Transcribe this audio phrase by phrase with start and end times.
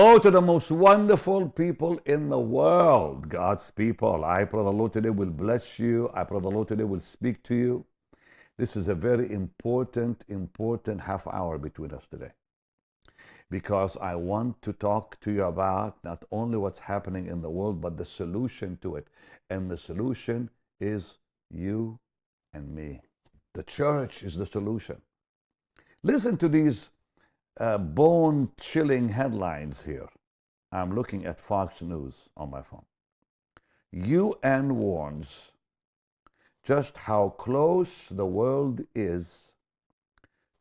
[0.00, 4.24] Oh, to the most wonderful people in the world, God's people.
[4.24, 6.08] I pray the Lord today will bless you.
[6.14, 7.84] I pray the Lord today will speak to you.
[8.56, 12.30] This is a very important, important half hour between us today.
[13.50, 17.80] Because I want to talk to you about not only what's happening in the world,
[17.80, 19.08] but the solution to it.
[19.50, 21.18] And the solution is
[21.50, 21.98] you
[22.52, 23.00] and me.
[23.52, 25.02] The church is the solution.
[26.04, 26.90] Listen to these
[27.58, 30.08] uh, bone chilling headlines here.
[30.70, 32.84] I'm looking at Fox News on my phone.
[33.92, 35.52] UN warns
[36.62, 39.52] just how close the world is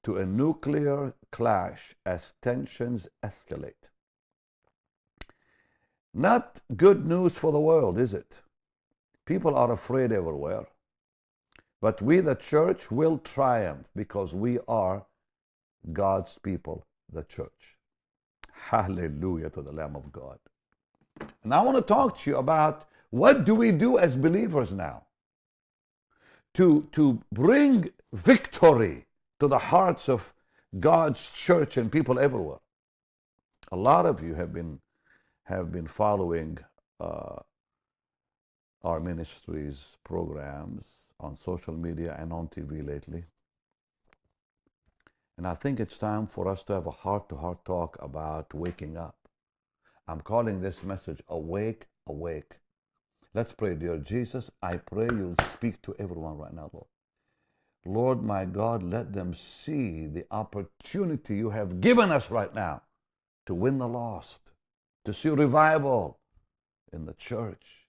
[0.03, 3.89] to a nuclear clash as tensions escalate.
[6.13, 8.41] Not good news for the world, is it?
[9.25, 10.67] People are afraid everywhere.
[11.81, 15.05] But we, the church, will triumph because we are
[15.93, 17.77] God's people, the church.
[18.51, 20.39] Hallelujah to the Lamb of God.
[21.43, 25.03] And I want to talk to you about what do we do as believers now
[26.55, 29.05] to, to bring victory
[29.39, 30.33] to the hearts of
[30.79, 32.59] God's church and people everywhere.
[33.71, 34.79] A lot of you have been
[35.43, 36.57] have been following
[36.99, 37.37] uh,
[38.83, 40.83] our ministries programs
[41.21, 43.23] on social media and on TV lately.
[45.37, 48.53] And I think it's time for us to have a heart to heart talk about
[48.53, 49.15] waking up.
[50.07, 52.59] I'm calling this message Awake, Awake.
[53.33, 54.49] Let's pray, dear Jesus.
[54.63, 56.87] I pray you'll speak to everyone right now, Lord.
[57.85, 62.81] Lord, my God, let them see the opportunity you have given us right now
[63.45, 64.51] to win the lost,
[65.05, 66.19] to see revival
[66.91, 67.87] in the church,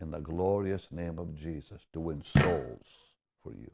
[0.00, 3.70] in the glorious name of Jesus, to win souls for you.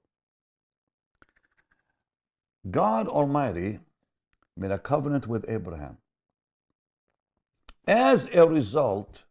[2.69, 3.81] God Almighty
[4.57, 5.97] made a covenant with Abraham.
[7.87, 9.25] As a result,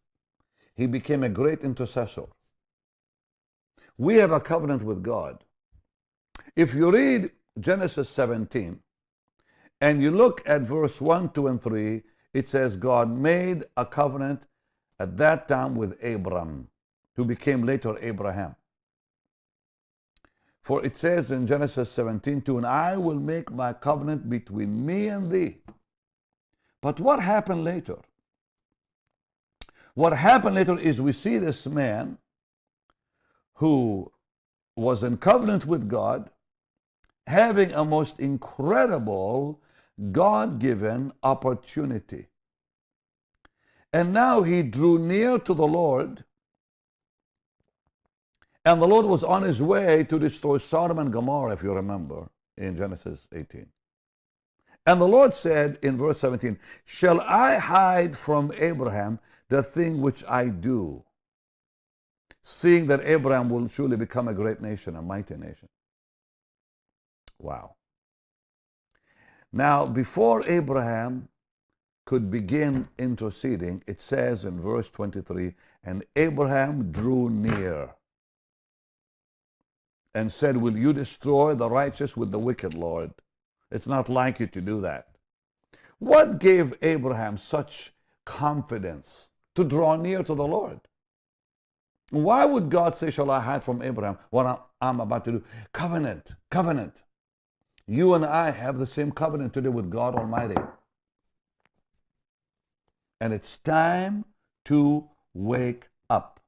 [0.76, 2.26] he became a great intercessor.
[3.98, 5.44] We have a covenant with God.
[6.56, 8.80] If you read Genesis 17
[9.82, 12.02] and you look at verse 1, 2, and 3,
[12.34, 14.44] it says God made a covenant
[15.00, 16.70] at that time with Abram,
[17.16, 18.56] who became later Abraham.
[20.70, 25.08] For it says in Genesis 17, 2, and I will make my covenant between me
[25.08, 25.58] and thee.
[26.80, 27.98] But what happened later?
[29.96, 32.20] What happened later is we see this man
[33.56, 34.12] who
[34.76, 36.30] was in covenant with God,
[37.26, 39.60] having a most incredible
[40.12, 42.28] God given opportunity.
[43.92, 46.26] And now he drew near to the Lord
[48.70, 52.30] and the Lord was on his way to destroy Sodom and Gomorrah, if you remember,
[52.56, 53.66] in Genesis 18.
[54.86, 60.24] And the Lord said in verse 17, Shall I hide from Abraham the thing which
[60.30, 61.04] I do,
[62.44, 65.68] seeing that Abraham will surely become a great nation, a mighty nation?
[67.40, 67.74] Wow.
[69.52, 71.28] Now, before Abraham
[72.06, 77.96] could begin interceding, it says in verse 23, and Abraham drew near
[80.14, 83.12] and said, Will you destroy the righteous with the wicked, Lord?
[83.72, 85.08] It's not like you to do that.
[86.00, 87.94] What gave Abraham such
[88.26, 90.80] confidence to draw near to the Lord?
[92.12, 95.44] Why would God say, Shall I hide from Abraham what I'm about to do?
[95.74, 97.04] Covenant, covenant.
[97.86, 100.62] You and I have the same covenant today with God Almighty.
[103.20, 104.26] And it's time
[104.66, 106.40] to wake up.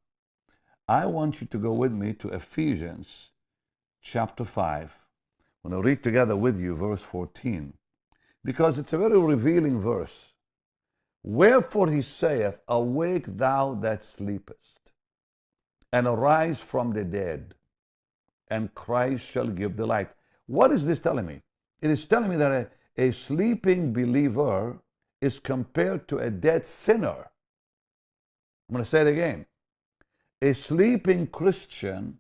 [0.88, 3.31] I want you to go with me to Ephesians
[4.02, 5.00] chapter 5.
[5.64, 7.74] I'm going to read together with you verse 14
[8.44, 10.34] because it's a very revealing verse.
[11.24, 14.92] Wherefore he saith, Awake thou that sleepest,
[15.94, 17.54] and arise from the dead,
[18.50, 20.10] and Christ shall give the light.
[20.48, 21.44] What is this telling me?
[21.80, 24.82] It is telling me that a, a sleeping believer
[25.22, 27.30] is compared to a dead sinner.
[28.68, 29.46] I'm going to say it again.
[30.42, 32.18] A sleeping Christian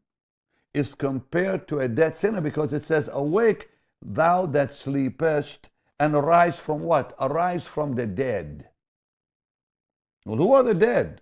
[0.73, 3.69] is compared to a dead sinner because it says, Awake,
[4.01, 5.69] thou that sleepest,
[5.99, 7.13] and arise from what?
[7.19, 8.69] Arise from the dead.
[10.25, 11.21] Well, who are the dead?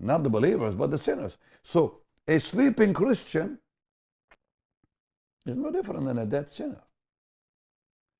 [0.00, 1.36] Not the believers, but the sinners.
[1.62, 3.58] So, a sleeping Christian
[5.46, 6.82] is no different than a dead sinner.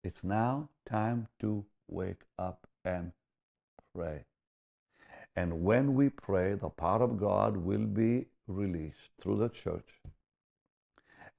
[0.03, 3.13] It's now time to wake up and
[3.95, 4.25] pray.
[5.35, 10.03] And when we pray, the power of God will be released through the church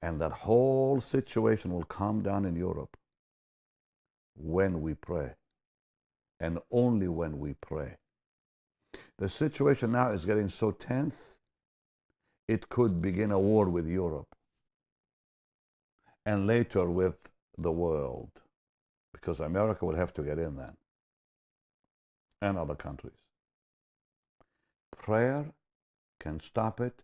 [0.06, 2.96] and that whole situation will calm down in Europe
[4.36, 5.34] when we pray.
[6.38, 7.96] and only when we pray.
[9.18, 11.38] The situation now is getting so tense,
[12.46, 14.36] it could begin a war with Europe
[16.26, 17.16] and later with
[17.56, 18.30] the world
[19.14, 20.76] because America would have to get in then
[22.42, 23.22] and other countries.
[24.96, 25.46] Prayer
[26.20, 27.02] can stop it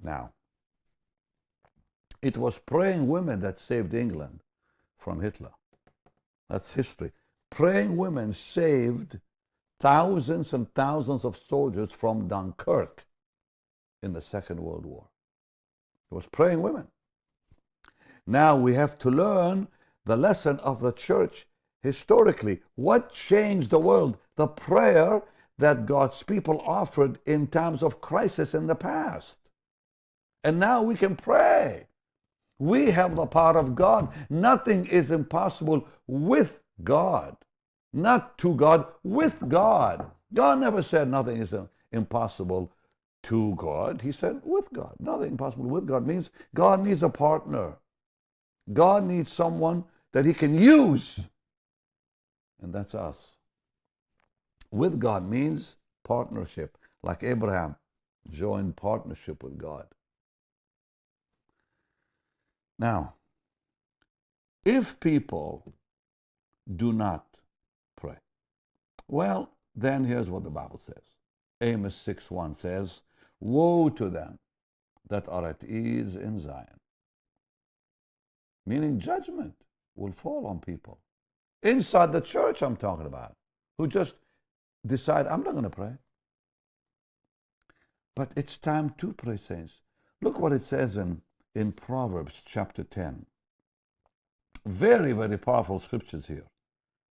[0.00, 0.32] now.
[2.24, 4.40] It was praying women that saved England
[4.96, 5.52] from Hitler.
[6.48, 7.12] That's history.
[7.50, 9.20] Praying women saved
[9.78, 13.04] thousands and thousands of soldiers from Dunkirk
[14.02, 15.04] in the Second World War.
[16.10, 16.88] It was praying women.
[18.26, 19.68] Now we have to learn
[20.06, 21.46] the lesson of the church
[21.82, 22.62] historically.
[22.74, 24.16] What changed the world?
[24.36, 25.20] The prayer
[25.58, 29.38] that God's people offered in times of crisis in the past.
[30.42, 31.88] And now we can pray.
[32.58, 34.12] We have the power of God.
[34.30, 37.36] Nothing is impossible with God.
[37.92, 40.10] Not to God, with God.
[40.32, 41.54] God never said nothing is
[41.92, 42.72] impossible
[43.24, 44.02] to God.
[44.02, 44.94] He said with God.
[44.98, 47.76] Nothing impossible with God means God needs a partner.
[48.72, 51.20] God needs someone that he can use.
[52.62, 53.32] And that's us.
[54.70, 57.76] With God means partnership, like Abraham
[58.30, 59.86] joined partnership with God.
[62.78, 63.14] Now,
[64.64, 65.74] if people
[66.74, 67.26] do not
[67.96, 68.16] pray,
[69.08, 71.04] well, then here's what the Bible says.
[71.60, 73.02] Amos 6 1 says,
[73.40, 74.38] Woe to them
[75.08, 76.80] that are at ease in Zion.
[78.66, 79.54] Meaning judgment
[79.94, 80.98] will fall on people.
[81.62, 83.36] Inside the church, I'm talking about,
[83.78, 84.14] who just
[84.86, 85.92] decide, I'm not going to pray.
[88.16, 89.82] But it's time to pray, saints.
[90.22, 91.20] Look what it says in
[91.54, 93.26] in Proverbs chapter 10.
[94.66, 96.46] Very, very powerful scriptures here.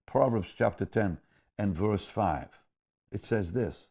[0.08, 1.18] Proverbs chapter 10
[1.58, 2.48] and verse 5.
[3.12, 3.90] It says this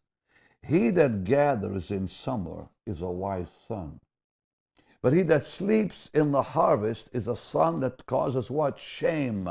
[0.67, 4.00] He that gathers in summer is a wise son.
[5.02, 8.79] But he that sleeps in the harvest is a son that causes what?
[8.79, 9.49] Shame.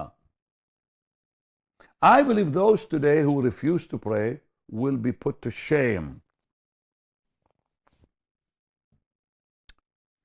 [2.01, 6.21] I believe those today who refuse to pray will be put to shame.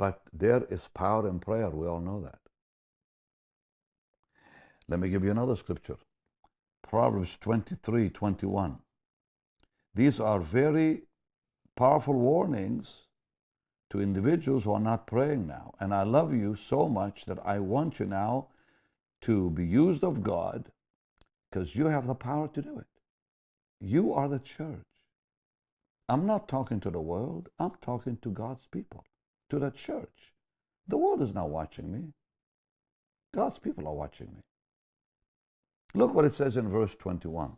[0.04, 1.70] But there is power in prayer.
[1.70, 2.38] We all know that.
[4.86, 5.96] Let me give you another scripture
[6.82, 8.80] Proverbs 23 21.
[9.94, 11.04] These are very
[11.74, 13.06] powerful warnings
[13.88, 15.72] to individuals who are not praying now.
[15.80, 18.48] And I love you so much that I want you now
[19.22, 20.70] to be used of God
[21.48, 22.92] because you have the power to do it.
[23.80, 24.84] You are the church.
[26.10, 29.02] I'm not talking to the world, I'm talking to God's people
[29.54, 30.34] to the church.
[30.88, 32.12] The world is not watching me.
[33.32, 34.42] God's people are watching me.
[35.94, 37.52] Look what it says in verse 21.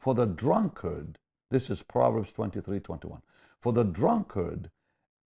[0.00, 1.18] For the drunkard,
[1.50, 3.20] this is Proverbs 23 21.
[3.60, 4.70] For the drunkard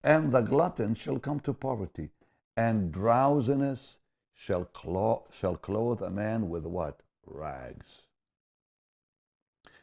[0.04, 2.10] and the glutton shall come to poverty,
[2.56, 3.98] and drowsiness
[4.32, 7.02] shall, clo- shall clothe a man with what?
[7.26, 8.06] Rags.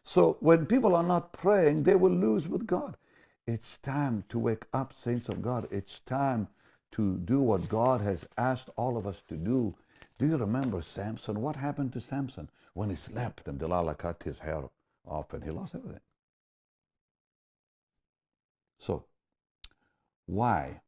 [0.03, 2.95] So when people are not praying, they will lose with God.
[3.47, 5.67] It's time to wake up, saints of God.
[5.71, 6.49] It's time
[6.91, 9.73] to do what God has asked all of us to do.
[10.19, 11.41] Do you remember Samson?
[11.41, 14.63] What happened to Samson when he slept and Delilah cut his hair
[15.07, 16.01] off and he lost everything?
[18.80, 19.06] So,
[20.25, 20.81] why?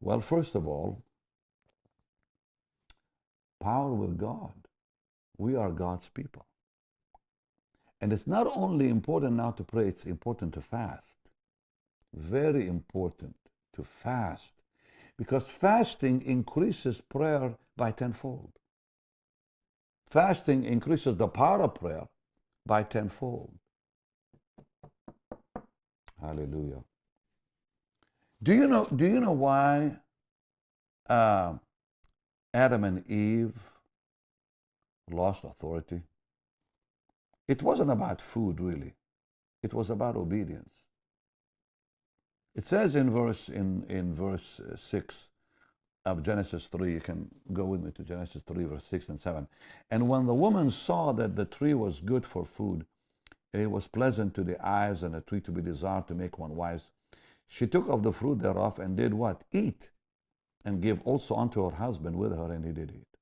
[0.00, 1.02] Well, first of all,
[3.60, 4.52] power with God.
[5.38, 6.46] We are God's people.
[8.04, 11.16] And it's not only important now to pray, it's important to fast.
[12.12, 13.34] Very important
[13.74, 14.52] to fast.
[15.16, 18.52] Because fasting increases prayer by tenfold.
[20.10, 22.06] Fasting increases the power of prayer
[22.66, 23.54] by tenfold.
[26.20, 26.84] Hallelujah.
[28.42, 29.96] Do you know, do you know why
[31.08, 31.54] uh,
[32.52, 33.58] Adam and Eve
[35.10, 36.02] lost authority?
[37.46, 38.94] It wasn't about food, really.
[39.62, 40.84] It was about obedience.
[42.54, 45.30] It says in verse in, in verse uh, six
[46.04, 46.92] of Genesis three.
[46.92, 49.48] You can go with me to Genesis three, verse six and seven.
[49.90, 52.86] And when the woman saw that the tree was good for food,
[53.52, 56.54] it was pleasant to the eyes, and a tree to be desired to make one
[56.54, 56.90] wise.
[57.46, 59.42] She took of the fruit thereof and did what?
[59.52, 59.90] Eat,
[60.64, 63.13] and gave also unto her husband with her, and he did eat.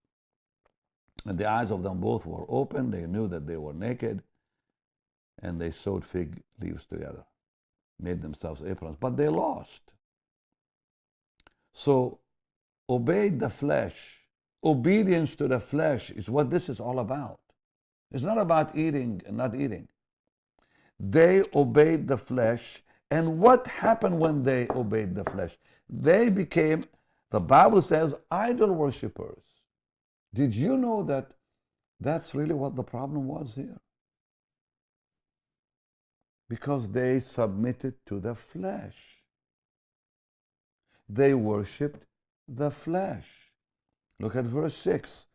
[1.27, 4.23] And the eyes of them both were open, they knew that they were naked,
[5.41, 7.25] and they sewed fig leaves together,
[8.01, 9.93] made themselves aprons, but they lost.
[11.73, 12.19] So,
[12.89, 14.19] obeyed the flesh.
[14.65, 17.41] Obedience to the flesh is what this is all about.
[18.11, 19.89] It's not about eating and not eating.
[21.01, 22.83] They obeyed the flesh.
[23.11, 25.57] And what happened when they obeyed the flesh?
[25.89, 26.85] They became,
[27.31, 29.43] the Bible says, idol worshippers.
[30.35, 31.33] Did you know that
[32.01, 33.81] that's really what the problem was here?
[36.49, 39.19] Because they submitted to the flesh.
[41.09, 42.05] They worshiped
[42.49, 43.53] the flesh.
[44.21, 45.27] Look at verse 6.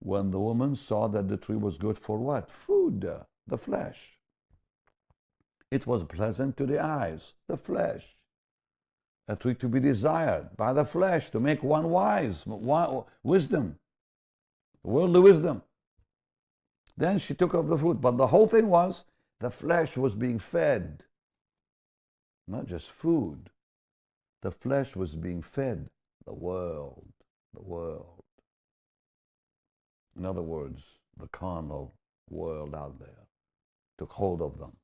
[0.00, 2.50] When the woman saw that the tree was good for what?
[2.50, 3.08] Food,
[3.46, 4.16] the flesh.
[5.70, 8.16] It was pleasant to the eyes, the flesh.
[9.28, 12.44] A tree to be desired by the flesh, to make one wise,
[13.22, 13.78] wisdom,
[14.82, 15.62] worldly wisdom.
[16.96, 18.00] Then she took of the fruit.
[18.00, 19.04] But the whole thing was
[19.40, 21.04] the flesh was being fed,
[22.46, 23.50] not just food.
[24.42, 25.88] The flesh was being fed
[26.26, 27.06] the world,
[27.54, 28.22] the world.
[30.16, 31.94] In other words, the carnal
[32.28, 33.26] world out there
[33.98, 34.76] took hold of them.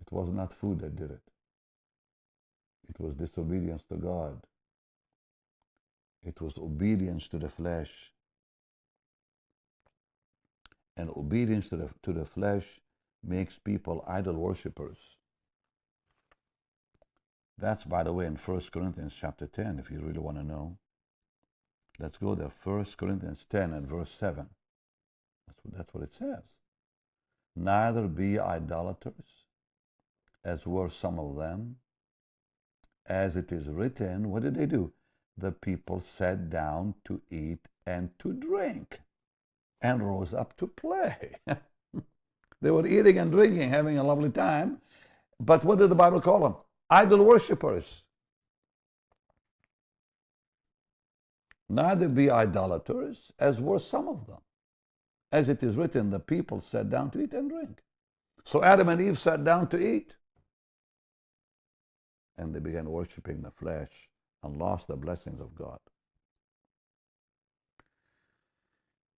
[0.00, 1.22] It was not food that did it.
[2.88, 4.40] It was disobedience to God.
[6.22, 7.90] It was obedience to the flesh.
[10.96, 12.80] And obedience to the, to the flesh
[13.22, 15.16] makes people idol worshippers.
[17.56, 20.78] That's, by the way, in 1 Corinthians chapter 10, if you really want to know.
[21.98, 22.50] Let's go there.
[22.62, 24.46] 1 Corinthians 10 and verse 7.
[25.46, 26.56] That's what, that's what it says.
[27.56, 29.46] Neither be idolaters,
[30.44, 31.76] as were some of them.
[33.06, 34.92] As it is written, what did they do?
[35.38, 39.00] The people sat down to eat and to drink
[39.80, 41.36] and rose up to play.
[42.60, 44.78] they were eating and drinking, having a lovely time.
[45.40, 46.56] But what did the Bible call them?
[46.90, 48.02] Idol worshippers.
[51.68, 54.40] Neither be idolaters, as were some of them.
[55.30, 57.82] As it is written, the people sat down to eat and drink.
[58.44, 60.16] So Adam and Eve sat down to eat.
[62.38, 64.08] And they began worshiping the flesh
[64.42, 65.78] and lost the blessings of God.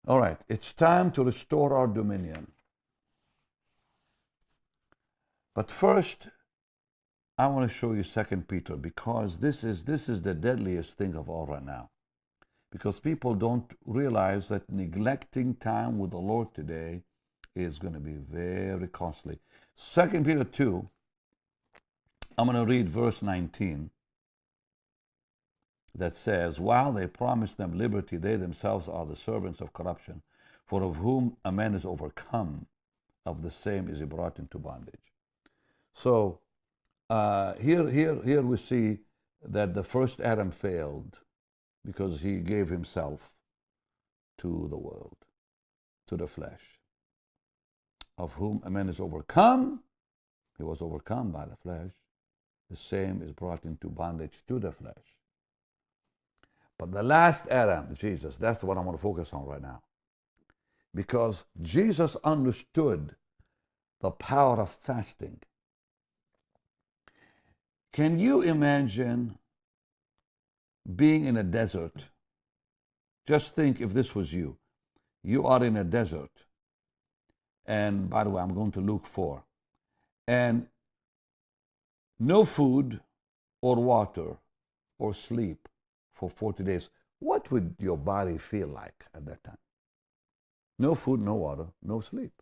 [0.06, 2.50] All right, it's time to restore our dominion.
[5.54, 6.28] But first,
[7.36, 11.14] I want to show you Second Peter because this is this is the deadliest thing
[11.14, 11.90] of all right now.
[12.70, 17.02] Because people don't realize that neglecting time with the Lord today
[17.54, 19.38] is going to be very costly.
[19.74, 20.88] Second Peter 2,
[22.38, 23.90] I'm going to read verse 19
[25.94, 30.22] that says, While they promise them liberty, they themselves are the servants of corruption,
[30.66, 32.66] for of whom a man is overcome,
[33.26, 35.12] of the same is he brought into bondage.
[35.94, 36.40] So
[37.08, 38.98] uh, here, here, here we see
[39.42, 41.18] that the first Adam failed
[41.84, 43.32] because he gave himself
[44.38, 45.16] to the world,
[46.06, 46.78] to the flesh.
[48.16, 49.80] Of whom a man is overcome,
[50.56, 51.90] he was overcome by the flesh,
[52.70, 55.16] the same is brought into bondage to the flesh.
[56.80, 59.82] But the last Adam, Jesus, that's one I want to focus on right now.
[60.94, 63.14] Because Jesus understood
[64.00, 65.40] the power of fasting.
[67.92, 69.36] Can you imagine
[70.96, 72.06] being in a desert?
[73.26, 74.56] Just think if this was you.
[75.22, 76.32] You are in a desert.
[77.66, 79.44] And by the way, I'm going to Luke 4.
[80.28, 80.66] And
[82.18, 83.00] no food
[83.60, 84.38] or water
[84.98, 85.68] or sleep
[86.20, 89.56] for 40 days, what would your body feel like at that time?
[90.78, 92.32] No food, no water, no sleep.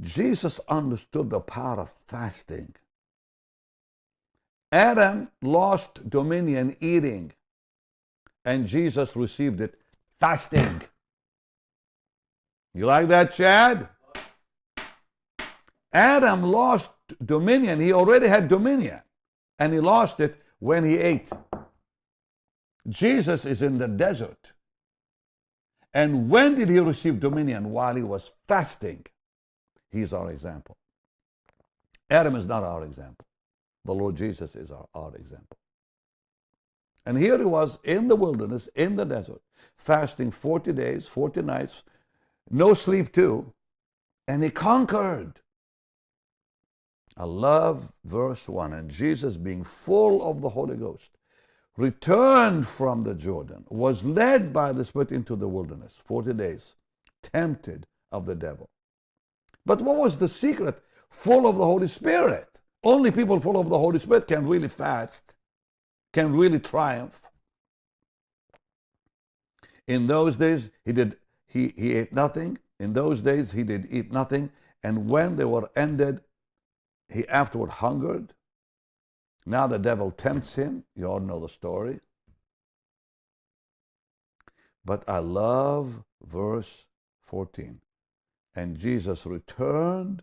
[0.00, 2.74] Jesus understood the power of fasting.
[4.70, 7.32] Adam lost dominion eating,
[8.46, 9.78] and Jesus received it
[10.18, 10.80] fasting.
[12.72, 13.86] You like that, Chad?
[15.92, 16.90] Adam lost
[17.22, 17.80] dominion.
[17.80, 19.02] He already had dominion,
[19.58, 21.28] and he lost it when he ate.
[22.88, 24.52] Jesus is in the desert.
[25.92, 27.72] And when did he receive dominion?
[27.72, 29.04] While he was fasting.
[29.90, 30.76] He's our example.
[32.08, 33.26] Adam is not our example.
[33.84, 35.58] The Lord Jesus is our, our example.
[37.04, 39.42] And here he was in the wilderness, in the desert,
[39.76, 41.82] fasting 40 days, 40 nights,
[42.48, 43.52] no sleep too,
[44.28, 45.40] and he conquered.
[47.16, 48.72] I love verse 1.
[48.72, 51.10] And Jesus, being full of the Holy Ghost,
[51.76, 56.76] returned from the Jordan, was led by the Spirit into the wilderness 40 days,
[57.22, 58.68] tempted of the devil.
[59.64, 60.82] But what was the secret?
[61.10, 62.60] Full of the Holy Spirit.
[62.84, 65.34] Only people full of the Holy Spirit can really fast,
[66.12, 67.20] can really triumph.
[69.86, 71.16] In those days, he did
[71.52, 72.58] he, he ate nothing.
[72.80, 74.50] In those days, he did eat nothing.
[74.82, 76.22] And when they were ended,
[77.12, 78.32] he afterward hungered.
[79.44, 80.84] Now the devil tempts him.
[80.94, 82.00] You all know the story.
[84.84, 86.86] But I love verse
[87.22, 87.80] 14.
[88.54, 90.22] And Jesus returned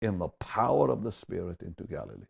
[0.00, 2.26] in the power of the Spirit into Galilee.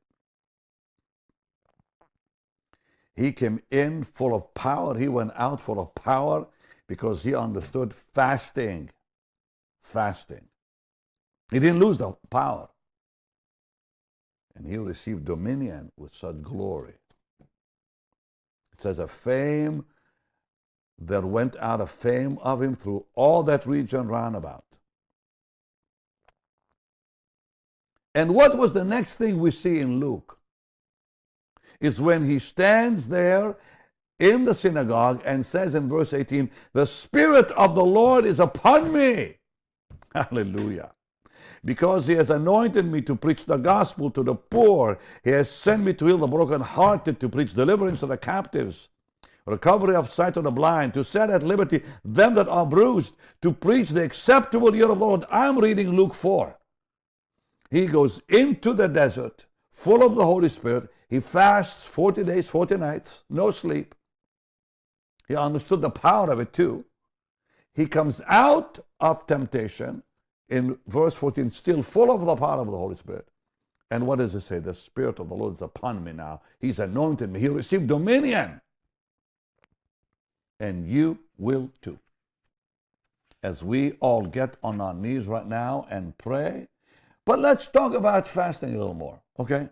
[3.14, 4.98] He came in full of power.
[4.98, 6.46] He went out full of power
[6.86, 8.90] because he understood fasting.
[9.82, 10.46] Fasting.
[11.50, 12.68] He didn't lose the power.
[14.54, 16.94] And he received dominion with such glory.
[18.72, 19.84] It says, a fame
[20.98, 24.64] that went out of fame of him through all that region round about.
[28.14, 30.38] And what was the next thing we see in Luke?
[31.80, 33.56] Is when he stands there
[34.18, 38.92] in the synagogue and says in verse 18, The Spirit of the Lord is upon
[38.92, 39.36] me.
[40.14, 40.92] Hallelujah.
[41.64, 45.84] Because he has anointed me to preach the gospel to the poor, he has sent
[45.84, 48.88] me to heal the brokenhearted, to preach deliverance to the captives,
[49.46, 53.52] recovery of sight to the blind, to set at liberty them that are bruised, to
[53.52, 55.24] preach the acceptable year of the Lord.
[55.30, 56.58] I'm reading Luke 4.
[57.70, 60.90] He goes into the desert full of the Holy Spirit.
[61.08, 63.94] He fasts 40 days, 40 nights, no sleep.
[65.28, 66.84] He understood the power of it too.
[67.72, 70.02] He comes out of temptation
[70.48, 73.28] in verse 14, still full of the power of the Holy Spirit.
[73.90, 74.58] And what does it say?
[74.58, 76.40] The Spirit of the Lord is upon me now.
[76.58, 77.40] He's anointed me.
[77.40, 78.60] He received dominion.
[80.58, 81.98] And you will too.
[83.42, 86.68] As we all get on our knees right now and pray.
[87.24, 89.68] But let's talk about fasting a little more, okay?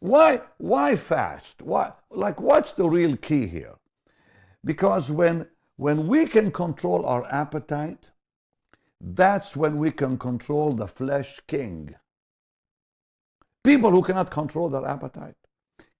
[0.00, 1.62] Why, why fast?
[1.62, 3.74] Why, like, what's the real key here?
[4.64, 5.46] Because when,
[5.76, 8.10] when we can control our appetite,
[9.00, 11.94] that's when we can control the flesh king.
[13.64, 15.36] People who cannot control their appetite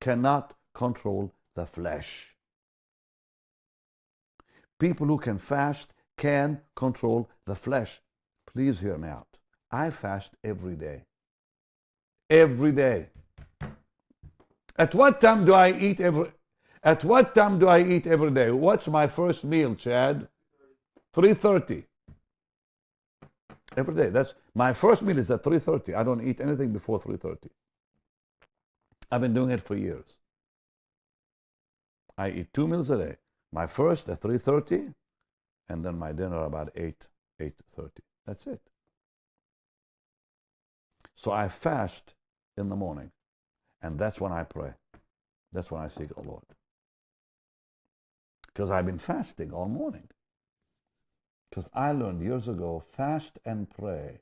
[0.00, 2.36] cannot control the flesh.
[4.78, 8.00] People who can fast can control the flesh.
[8.46, 9.38] Please hear me out.
[9.70, 11.04] I fast every day.
[12.30, 13.10] Every day.
[14.76, 16.32] At what time do I eat every
[16.82, 18.52] at what time do I eat every day?
[18.52, 20.28] What's my first meal, Chad?
[21.12, 21.87] 3:30.
[23.78, 24.10] Every day.
[24.10, 25.94] That's my first meal is at 3:30.
[25.94, 27.48] I don't eat anything before 3:30.
[29.12, 30.16] I've been doing it for years.
[32.16, 33.16] I eat two meals a day.
[33.52, 34.94] My first at 3:30
[35.68, 37.06] and then my dinner about 8
[37.38, 38.02] 8:30.
[38.26, 38.60] That's it.
[41.14, 42.14] So I fast
[42.56, 43.12] in the morning.
[43.80, 44.74] And that's when I pray.
[45.52, 46.44] That's when I seek the Lord.
[48.48, 50.08] Because I've been fasting all morning.
[51.48, 54.20] Because I learned years ago fast and pray.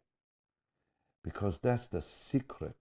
[1.24, 2.76] Because that's the secret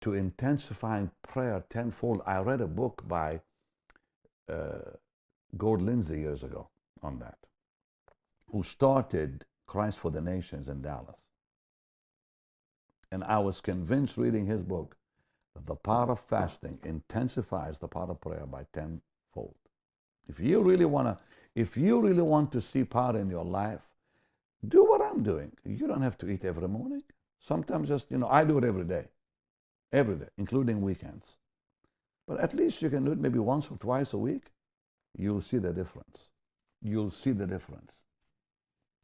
[0.00, 2.20] to intensifying prayer tenfold.
[2.26, 3.40] I read a book by
[4.50, 4.96] uh,
[5.56, 6.68] Gord Lindsay years ago
[7.02, 7.38] on that,
[8.50, 11.20] who started Christ for the Nations in Dallas.
[13.10, 14.96] And I was convinced reading his book
[15.54, 19.54] that the power of fasting intensifies the power of prayer by tenfold.
[20.28, 21.18] If you really want to,
[21.54, 23.82] if you really want to see power in your life,
[24.66, 25.52] do what I'm doing.
[25.64, 27.02] You don't have to eat every morning.
[27.38, 29.06] Sometimes just, you know, I do it every day.
[29.92, 31.36] Every day, including weekends.
[32.26, 34.50] But at least you can do it maybe once or twice a week.
[35.16, 36.30] You'll see the difference.
[36.82, 38.02] You'll see the difference.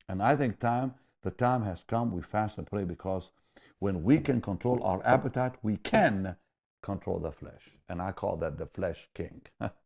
[0.09, 3.31] And I think time, the time has come we fast and pray because
[3.79, 6.37] when we can control our appetite, we can
[6.83, 7.71] control the flesh.
[7.89, 9.43] And I call that the flesh king.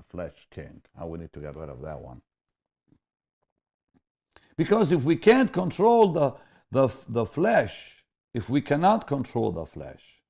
[0.00, 0.82] the flesh king.
[0.98, 2.22] How we need to get rid of that one.
[4.56, 6.34] Because if we can't control the,
[6.70, 10.22] the, the flesh, if we cannot control the flesh,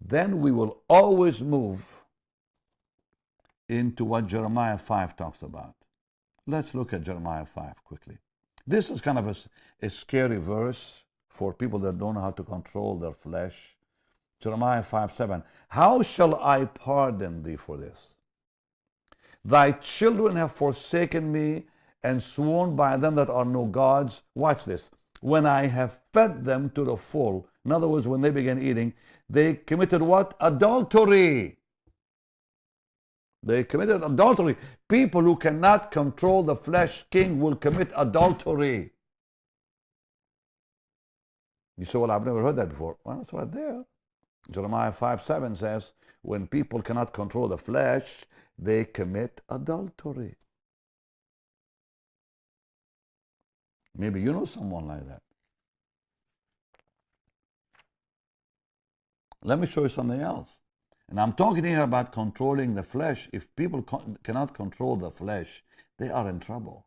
[0.00, 2.02] then we will always move
[3.68, 5.74] into what Jeremiah 5 talks about.
[6.46, 8.18] Let's look at Jeremiah 5 quickly.
[8.66, 12.42] This is kind of a, a scary verse for people that don't know how to
[12.42, 13.76] control their flesh.
[14.42, 15.42] Jeremiah 5 7.
[15.68, 18.16] How shall I pardon thee for this?
[19.44, 21.64] Thy children have forsaken me
[22.02, 24.22] and sworn by them that are no gods.
[24.34, 24.90] Watch this.
[25.20, 28.92] When I have fed them to the full, in other words, when they began eating,
[29.28, 30.34] they committed what?
[30.40, 31.58] Adultery.
[33.44, 34.56] They committed adultery.
[34.88, 38.90] People who cannot control the flesh king will commit adultery.
[41.76, 42.98] You say, well, I've never heard that before.
[43.04, 43.84] Well, it's right there.
[44.50, 48.24] Jeremiah 5 7 says, when people cannot control the flesh,
[48.58, 50.36] they commit adultery.
[53.96, 55.22] Maybe you know someone like that.
[59.44, 60.60] Let me show you something else.
[61.08, 63.28] And I'm talking here about controlling the flesh.
[63.32, 63.82] If people
[64.22, 65.62] cannot control the flesh,
[65.98, 66.86] they are in trouble.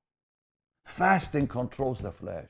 [0.85, 2.49] Fasting controls the flesh.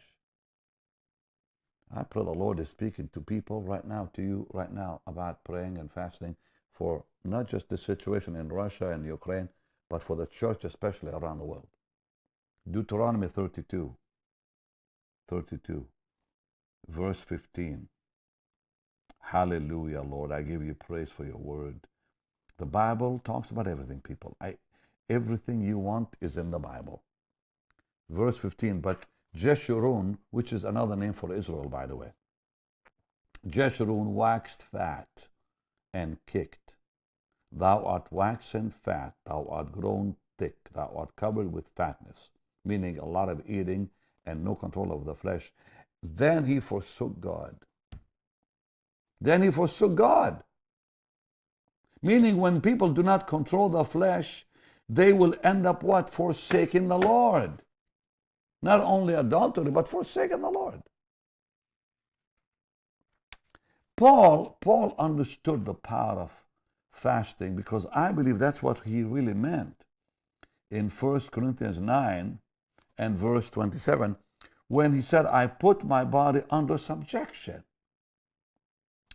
[1.93, 5.43] I pray the Lord is speaking to people right now, to you right now, about
[5.43, 6.35] praying and fasting
[6.71, 9.49] for not just the situation in Russia and Ukraine,
[9.89, 11.67] but for the church, especially around the world.
[12.69, 13.95] Deuteronomy 32,
[15.27, 15.85] 32,
[16.89, 17.87] verse 15.
[19.19, 20.31] Hallelujah, Lord.
[20.31, 21.79] I give you praise for your word.
[22.57, 24.35] The Bible talks about everything, people.
[24.41, 24.57] I,
[25.09, 27.03] everything you want is in the Bible.
[28.09, 32.13] Verse 15, but Jeshurun, which is another name for Israel, by the way.
[33.47, 35.27] Jeshurun waxed fat
[35.93, 36.73] and kicked.
[37.51, 42.29] Thou art waxen fat, thou art grown thick, thou art covered with fatness,
[42.63, 43.89] meaning a lot of eating
[44.25, 45.51] and no control of the flesh.
[46.01, 47.55] Then he forsook God.
[49.21, 50.43] Then he forsook God.
[52.01, 54.45] Meaning, when people do not control the flesh,
[54.87, 56.09] they will end up what?
[56.09, 57.63] Forsaking the Lord.
[58.65, 60.81] Not only adultery, but forsaking the Lord.
[63.95, 66.31] Paul, Paul understood the power of
[66.91, 69.85] fasting because I believe that's what he really meant
[70.71, 72.39] in 1 Corinthians 9
[72.97, 74.15] and verse 27
[74.67, 77.63] when he said, I put my body under subjection.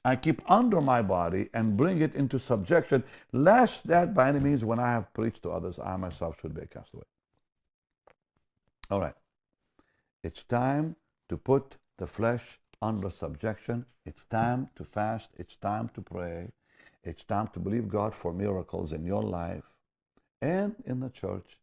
[0.05, 4.65] I keep under my body and bring it into subjection, lest that by any means,
[4.65, 7.03] when I have preached to others, I myself should be a castaway.
[8.93, 9.15] All right.
[10.23, 10.97] It's time
[11.29, 13.87] to put the flesh under subjection.
[14.05, 15.31] It's time to fast.
[15.37, 16.49] It's time to pray.
[17.03, 19.65] It's time to believe God for miracles in your life
[20.43, 21.59] and in the church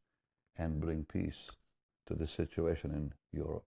[0.58, 1.52] and bring peace
[2.08, 3.66] to the situation in Europe.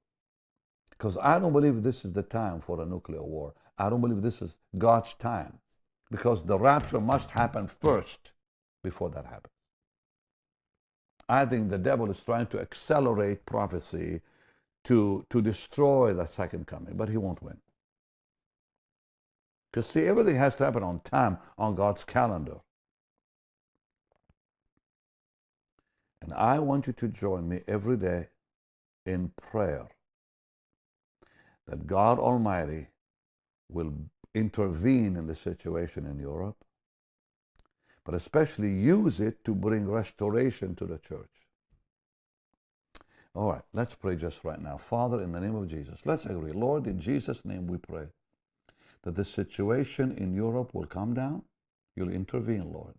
[0.91, 3.55] Because I don't believe this is the time for a nuclear war.
[3.79, 5.59] I don't believe this is God's time.
[6.11, 8.33] Because the rapture must happen first
[8.83, 9.55] before that happens.
[11.29, 14.21] I think the devil is trying to accelerate prophecy
[14.85, 17.59] to, to destroy the second coming, but he won't win.
[19.71, 22.59] Because, see, everything has to happen on time, on God's calendar.
[26.23, 28.29] And I want you to join me every day
[29.07, 29.89] in prayer
[31.67, 32.89] that God Almighty
[33.71, 33.95] will
[34.35, 36.65] intervene in the situation in Europe,
[38.05, 41.29] but especially use it to bring restoration to the church.
[43.35, 44.77] All right, let's pray just right now.
[44.77, 46.53] Father, in the name of Jesus, let's agree.
[46.53, 48.07] Lord, in Jesus' name we pray
[49.03, 51.43] that the situation in Europe will come down.
[51.97, 52.95] You'll intervene, Lord.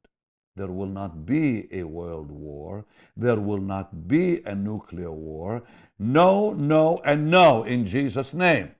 [0.55, 2.85] There will not be a world war.
[3.15, 5.63] There will not be a nuclear war.
[5.97, 8.71] No, no, and no in Jesus' name.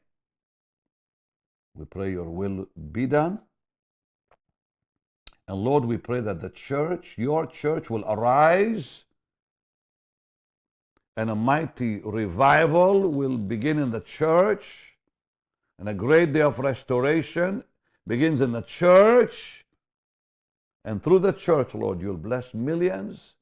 [1.75, 3.39] We pray your will be done.
[5.47, 9.05] And Lord, we pray that the church, your church, will arise
[11.21, 14.97] and a mighty revival will begin in the church,
[15.77, 17.63] and a great day of restoration
[18.07, 19.63] begins in the church.
[20.83, 23.35] And through the church, Lord, you'll bless millions,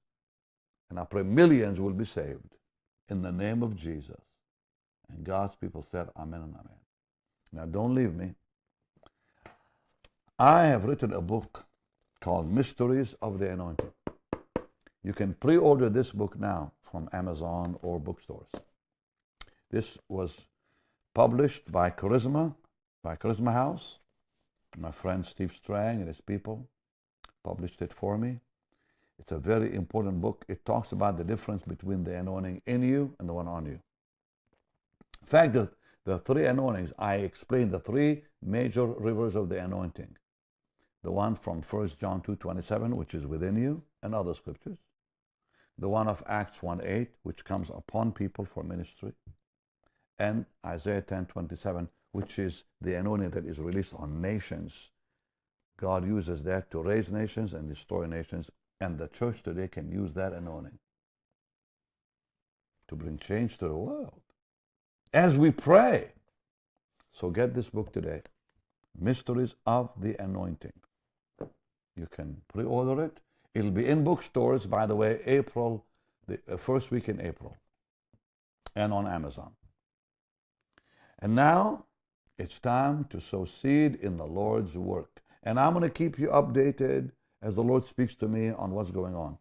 [0.89, 2.57] and I pray millions will be saved
[3.07, 4.19] in the name of Jesus.
[5.07, 6.79] And God's people said, Amen and Amen.
[7.53, 8.35] Now, don't leave me.
[10.37, 11.65] I have written a book
[12.19, 13.93] called Mysteries of the Anointing.
[15.01, 18.49] You can pre order this book now from Amazon or bookstores.
[19.69, 20.47] This was
[21.13, 22.55] published by Charisma,
[23.03, 23.99] by Charisma House.
[24.77, 26.67] My friend Steve Strang and his people
[27.43, 28.39] published it for me.
[29.19, 30.45] It's a very important book.
[30.47, 33.79] It talks about the difference between the anointing in you and the one on you.
[35.21, 35.71] In fact, the,
[36.05, 40.15] the three anointings, I explain the three major rivers of the anointing.
[41.03, 44.77] The one from 1 John 2 27, which is within you, and other scriptures
[45.79, 49.13] the one of Acts 1.8, which comes upon people for ministry,
[50.19, 54.91] and Isaiah 10.27, which is the anointing that is released on nations.
[55.79, 60.13] God uses that to raise nations and destroy nations, and the church today can use
[60.15, 60.77] that anointing
[62.89, 64.21] to bring change to the world
[65.13, 66.11] as we pray.
[67.11, 68.21] So get this book today,
[68.99, 70.73] Mysteries of the Anointing.
[71.95, 73.19] You can pre-order it
[73.53, 75.85] It'll be in bookstores, by the way, April,
[76.27, 77.57] the uh, first week in April,
[78.75, 79.51] and on Amazon.
[81.19, 81.85] And now
[82.37, 85.21] it's time to sow seed in the Lord's work.
[85.43, 88.91] And I'm going to keep you updated as the Lord speaks to me on what's
[88.91, 89.37] going on.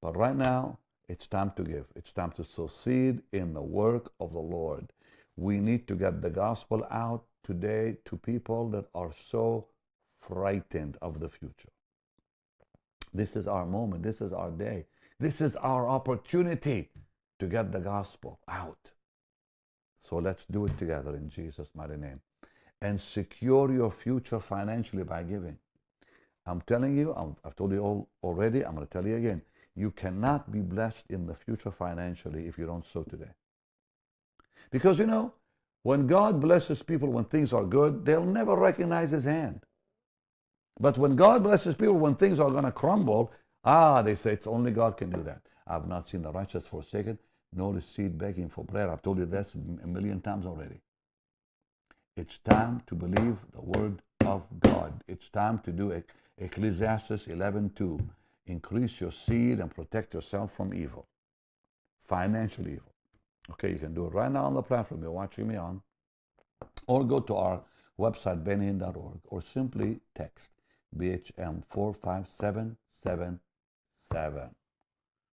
[0.00, 1.86] But right now, it's time to give.
[1.96, 4.92] It's time to sow seed in the work of the Lord.
[5.36, 9.68] We need to get the gospel out today to people that are so
[10.18, 11.70] frightened of the future.
[13.12, 14.02] This is our moment.
[14.02, 14.86] This is our day.
[15.18, 16.90] This is our opportunity
[17.38, 18.90] to get the gospel out.
[20.00, 22.20] So let's do it together in Jesus' mighty name.
[22.80, 25.58] And secure your future financially by giving.
[26.46, 29.42] I'm telling you, i have told you all already, I'm going to tell you again.
[29.74, 33.30] You cannot be blessed in the future financially if you don't sow today.
[34.70, 35.34] Because you know,
[35.82, 39.60] when God blesses people when things are good, they'll never recognize His hand.
[40.80, 43.32] But when God blesses people when things are going to crumble,
[43.64, 45.42] ah, they say it's only God can do that.
[45.66, 47.18] I've not seen the righteous forsaken,
[47.52, 48.88] nor the seed begging for bread.
[48.88, 50.80] I've told you this a million times already.
[52.16, 55.02] It's time to believe the word of God.
[55.08, 56.02] It's time to do
[56.38, 58.00] Ecclesiastes 11:2.
[58.46, 61.06] Increase your seed and protect yourself from evil,
[62.00, 62.92] financial evil.
[63.50, 65.82] Okay, you can do it right now on the platform you're watching me on,
[66.86, 67.62] or go to our
[67.98, 70.57] website, bennyhinn.org, or simply text
[70.96, 74.50] BHM 45777.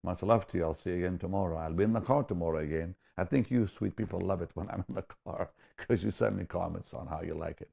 [0.03, 0.63] Much love to you.
[0.65, 1.57] I'll see you again tomorrow.
[1.57, 2.95] I'll be in the car tomorrow again.
[3.17, 6.37] I think you sweet people love it when I'm in the car because you send
[6.37, 7.69] me comments on how you like it.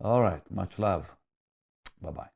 [0.00, 0.42] All right.
[0.50, 1.14] Much love.
[2.02, 2.35] Bye bye.